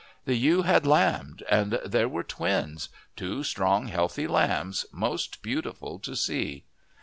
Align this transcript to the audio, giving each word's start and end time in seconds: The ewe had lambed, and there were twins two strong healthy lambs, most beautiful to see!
The 0.25 0.33
ewe 0.33 0.63
had 0.63 0.81
lambed, 0.87 1.43
and 1.47 1.73
there 1.85 2.09
were 2.09 2.23
twins 2.23 2.89
two 3.15 3.43
strong 3.43 3.85
healthy 3.85 4.25
lambs, 4.25 4.83
most 4.91 5.43
beautiful 5.43 5.99
to 5.99 6.15
see! 6.15 6.63